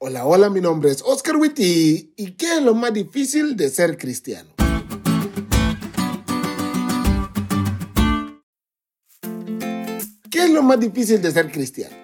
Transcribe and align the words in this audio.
Hola, 0.00 0.26
hola, 0.26 0.48
mi 0.48 0.60
nombre 0.60 0.92
es 0.92 1.02
Oscar 1.04 1.34
Witty. 1.34 2.14
¿Y 2.16 2.30
qué 2.36 2.58
es 2.58 2.62
lo 2.62 2.76
más 2.76 2.94
difícil 2.94 3.56
de 3.56 3.68
ser 3.68 3.98
cristiano? 3.98 4.54
¿Qué 10.30 10.44
es 10.44 10.50
lo 10.50 10.62
más 10.62 10.78
difícil 10.78 11.20
de 11.20 11.32
ser 11.32 11.50
cristiano? 11.50 11.96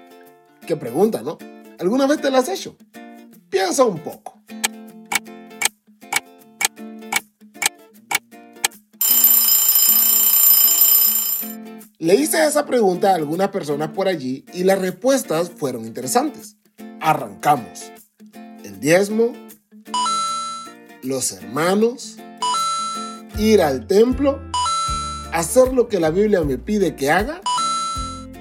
Qué 0.67 0.75
pregunta, 0.75 1.23
¿no? 1.23 1.39
¿Alguna 1.79 2.09
vez 2.09 2.21
te 2.21 2.33
la 2.33 2.39
has 2.39 2.49
hecho? 2.49 2.77
Piensa 3.49 3.85
un 3.85 4.01
poco. 4.01 4.43
Le 11.99 12.17
hice 12.17 12.45
esa 12.45 12.67
pregunta 12.67 13.13
a 13.13 13.15
algunas 13.15 13.51
personas 13.51 13.91
por 13.91 14.09
allí 14.09 14.45
y 14.53 14.65
las 14.65 14.81
respuestas 14.81 15.49
fueron 15.49 15.85
interesantes. 15.85 16.57
Arrancamos. 17.05 17.93
El 18.65 18.81
diezmo, 18.81 19.35
los 21.03 21.33
hermanos, 21.33 22.17
ir 23.39 23.61
al 23.61 23.87
templo, 23.87 24.41
hacer 25.31 25.75
lo 25.75 25.87
que 25.89 26.01
la 26.01 26.09
Biblia 26.09 26.41
me 26.45 26.57
pide 26.57 26.97
que 26.97 27.11
haga, 27.11 27.43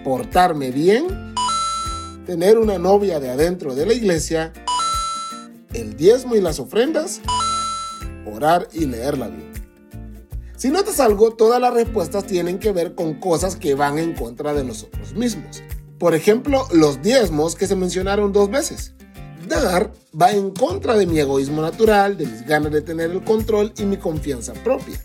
portarme 0.06 0.72
bien, 0.72 1.36
tener 2.26 2.58
una 2.58 2.78
novia 2.78 3.20
de 3.20 3.32
adentro 3.32 3.76
de 3.76 3.86
la 3.86 3.94
iglesia, 3.96 4.54
el 5.74 5.98
diezmo 5.98 6.36
y 6.36 6.40
las 6.40 6.62
ofrendas, 6.62 7.20
orar 8.26 8.70
y 8.72 8.86
leer 8.86 9.18
la 9.18 9.28
Biblia. 9.28 9.62
Si 10.56 10.70
notas 10.70 11.02
algo, 11.02 11.32
todas 11.32 11.60
las 11.60 11.74
respuestas 11.74 12.26
tienen 12.26 12.60
que 12.60 12.72
ver 12.72 12.96
con 12.96 13.16
cosas 13.16 13.58
que 13.58 13.76
van 13.76 14.00
en 14.00 14.14
contra 14.14 14.54
de 14.54 14.64
nosotros 14.64 15.12
mismos. 15.16 15.62
Por 16.00 16.16
ejemplo, 16.16 16.68
los 16.72 17.02
diezmos 17.02 17.56
que 17.56 17.68
se 17.68 17.76
mencionaron 17.76 18.34
dos 18.34 18.50
veces. 18.50 18.94
Dar 19.48 19.92
va 20.20 20.32
en 20.32 20.52
contra 20.52 20.96
de 20.96 21.06
mi 21.06 21.20
egoísmo 21.20 21.62
natural, 21.62 22.18
de 22.18 22.26
mis 22.26 22.46
ganas 22.46 22.72
de 22.72 22.82
tener 22.82 23.12
el 23.12 23.24
control 23.24 23.74
y 23.78 23.84
mi 23.84 23.98
confianza 23.98 24.54
propia. 24.54 25.00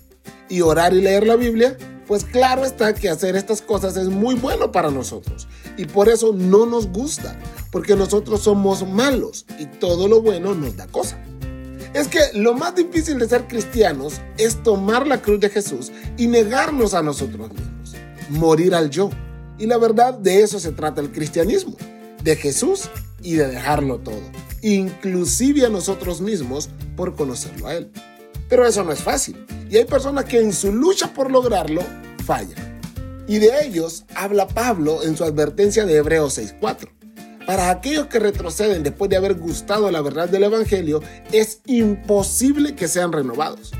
Y 0.48 0.60
orar 0.62 0.94
y 0.94 1.02
leer 1.02 1.26
la 1.26 1.36
Biblia, 1.36 1.76
pues 2.06 2.24
claro 2.24 2.64
está 2.64 2.94
que 2.94 3.10
hacer 3.10 3.36
estas 3.36 3.60
cosas 3.60 3.96
es 3.96 4.08
muy 4.08 4.34
bueno 4.34 4.72
para 4.72 4.90
nosotros. 4.90 5.46
Y 5.76 5.84
por 5.84 6.08
eso 6.08 6.32
no 6.32 6.66
nos 6.66 6.88
gusta, 6.88 7.38
porque 7.70 7.94
nosotros 7.94 8.42
somos 8.42 8.86
malos 8.88 9.44
y 9.58 9.66
todo 9.66 10.08
lo 10.08 10.22
bueno 10.22 10.54
nos 10.54 10.76
da 10.76 10.86
cosa. 10.86 11.22
Es 11.94 12.08
que 12.08 12.20
lo 12.34 12.54
más 12.54 12.74
difícil 12.74 13.18
de 13.18 13.28
ser 13.28 13.46
cristianos 13.46 14.20
es 14.36 14.62
tomar 14.62 15.06
la 15.06 15.20
cruz 15.20 15.40
de 15.40 15.50
Jesús 15.50 15.92
y 16.16 16.26
negarnos 16.26 16.94
a 16.94 17.02
nosotros 17.02 17.50
mismos, 17.52 17.94
morir 18.30 18.74
al 18.74 18.90
yo. 18.90 19.10
Y 19.58 19.66
la 19.66 19.78
verdad 19.78 20.14
de 20.14 20.42
eso 20.42 20.60
se 20.60 20.72
trata 20.72 21.00
el 21.00 21.10
cristianismo, 21.10 21.76
de 22.22 22.36
Jesús 22.36 22.88
y 23.22 23.34
de 23.34 23.48
dejarlo 23.48 23.98
todo, 23.98 24.22
inclusive 24.62 25.66
a 25.66 25.68
nosotros 25.68 26.20
mismos 26.20 26.68
por 26.96 27.16
conocerlo 27.16 27.66
a 27.66 27.74
Él. 27.74 27.90
Pero 28.48 28.66
eso 28.66 28.84
no 28.84 28.92
es 28.92 29.00
fácil 29.00 29.36
y 29.70 29.76
hay 29.76 29.84
personas 29.84 30.24
que 30.24 30.40
en 30.40 30.52
su 30.52 30.72
lucha 30.72 31.12
por 31.12 31.30
lograrlo 31.30 31.82
fallan. 32.24 32.80
Y 33.26 33.38
de 33.38 33.66
ellos 33.66 34.04
habla 34.14 34.48
Pablo 34.48 35.02
en 35.02 35.16
su 35.16 35.24
advertencia 35.24 35.84
de 35.84 35.96
Hebreos 35.96 36.38
6.4. 36.38 36.88
Para 37.46 37.70
aquellos 37.70 38.06
que 38.06 38.18
retroceden 38.18 38.82
después 38.82 39.10
de 39.10 39.16
haber 39.16 39.34
gustado 39.34 39.90
la 39.90 40.00
verdad 40.00 40.28
del 40.28 40.44
Evangelio, 40.44 41.02
es 41.32 41.60
imposible 41.66 42.74
que 42.74 42.88
sean 42.88 43.12
renovados. 43.12 43.72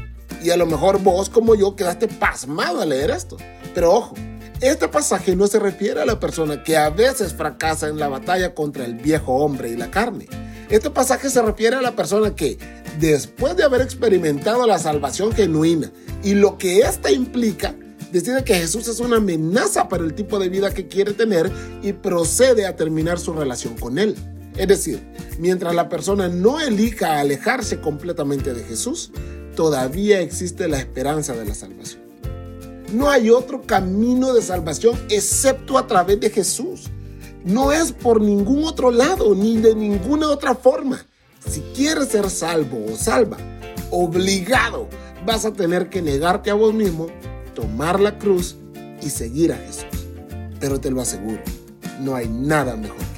Y 0.42 0.50
a 0.50 0.56
lo 0.56 0.66
mejor 0.66 1.02
vos 1.02 1.28
como 1.30 1.54
yo 1.54 1.76
quedaste 1.76 2.08
pasmado 2.08 2.80
al 2.80 2.90
leer 2.90 3.10
esto. 3.10 3.36
Pero 3.74 3.92
ojo, 3.92 4.14
este 4.60 4.88
pasaje 4.88 5.36
no 5.36 5.46
se 5.46 5.60
refiere 5.60 6.00
a 6.00 6.06
la 6.06 6.18
persona 6.18 6.64
que 6.64 6.76
a 6.76 6.90
veces 6.90 7.32
fracasa 7.32 7.88
en 7.88 7.98
la 7.98 8.08
batalla 8.08 8.54
contra 8.54 8.84
el 8.84 8.94
viejo 8.94 9.34
hombre 9.34 9.70
y 9.70 9.76
la 9.76 9.90
carne. 9.90 10.26
Este 10.68 10.90
pasaje 10.90 11.30
se 11.30 11.40
refiere 11.40 11.76
a 11.76 11.82
la 11.82 11.94
persona 11.94 12.34
que, 12.34 12.58
después 12.98 13.56
de 13.56 13.62
haber 13.62 13.82
experimentado 13.82 14.66
la 14.66 14.78
salvación 14.78 15.32
genuina 15.32 15.92
y 16.24 16.34
lo 16.34 16.58
que 16.58 16.80
ésta 16.80 17.10
implica, 17.12 17.74
decide 18.10 18.42
que 18.42 18.54
Jesús 18.54 18.88
es 18.88 19.00
una 19.00 19.16
amenaza 19.16 19.88
para 19.88 20.04
el 20.04 20.14
tipo 20.14 20.38
de 20.38 20.48
vida 20.48 20.74
que 20.74 20.88
quiere 20.88 21.12
tener 21.12 21.50
y 21.82 21.92
procede 21.92 22.66
a 22.66 22.74
terminar 22.74 23.18
su 23.18 23.32
relación 23.32 23.76
con 23.76 23.98
Él. 23.98 24.16
Es 24.56 24.66
decir, 24.66 25.06
mientras 25.38 25.74
la 25.74 25.88
persona 25.88 26.28
no 26.28 26.60
elija 26.60 27.20
alejarse 27.20 27.80
completamente 27.80 28.54
de 28.54 28.64
Jesús, 28.64 29.12
todavía 29.54 30.20
existe 30.20 30.66
la 30.66 30.78
esperanza 30.78 31.34
de 31.34 31.44
la 31.44 31.54
salvación. 31.54 32.07
No 32.92 33.10
hay 33.10 33.28
otro 33.28 33.62
camino 33.62 34.32
de 34.32 34.40
salvación 34.40 34.98
excepto 35.10 35.76
a 35.76 35.86
través 35.86 36.20
de 36.20 36.30
Jesús. 36.30 36.88
No 37.44 37.70
es 37.72 37.92
por 37.92 38.20
ningún 38.20 38.64
otro 38.64 38.90
lado 38.90 39.34
ni 39.34 39.58
de 39.58 39.74
ninguna 39.74 40.28
otra 40.28 40.54
forma. 40.54 41.06
Si 41.46 41.60
quieres 41.74 42.08
ser 42.08 42.30
salvo 42.30 42.84
o 42.92 42.96
salva, 42.96 43.36
obligado, 43.90 44.88
vas 45.26 45.44
a 45.44 45.52
tener 45.52 45.88
que 45.88 46.02
negarte 46.02 46.50
a 46.50 46.54
vos 46.54 46.72
mismo 46.72 47.08
tomar 47.54 48.00
la 48.00 48.18
cruz 48.18 48.56
y 49.02 49.10
seguir 49.10 49.52
a 49.52 49.56
Jesús. 49.56 50.06
Pero 50.58 50.80
te 50.80 50.90
lo 50.90 51.00
aseguro, 51.00 51.40
no 52.00 52.14
hay 52.14 52.28
nada 52.28 52.74
mejor 52.76 53.04
que 53.16 53.17